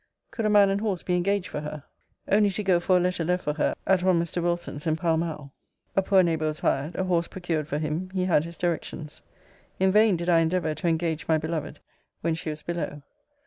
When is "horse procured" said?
7.03-7.67